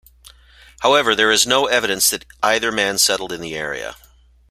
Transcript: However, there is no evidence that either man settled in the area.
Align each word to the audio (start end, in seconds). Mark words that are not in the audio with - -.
However, 0.79 1.13
there 1.13 1.29
is 1.29 1.45
no 1.45 1.67
evidence 1.67 2.09
that 2.09 2.25
either 2.41 2.71
man 2.71 2.97
settled 2.97 3.31
in 3.31 3.39
the 3.39 3.55
area. 3.55 3.97